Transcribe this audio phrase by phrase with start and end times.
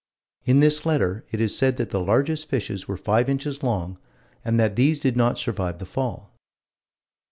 [0.45, 3.99] In this letter it is said that the largest fishes were five inches long,
[4.43, 6.33] and that these did not survive the fall.